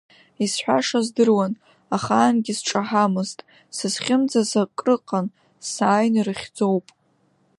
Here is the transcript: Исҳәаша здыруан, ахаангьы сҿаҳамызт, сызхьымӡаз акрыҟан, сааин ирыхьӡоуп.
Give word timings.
Исҳәаша 0.43 0.99
здыруан, 1.05 1.53
ахаангьы 1.95 2.53
сҿаҳамызт, 2.57 3.39
сызхьымӡаз 3.75 4.51
акрыҟан, 4.63 5.25
сааин 5.71 6.13
ирыхьӡоуп. 6.19 6.85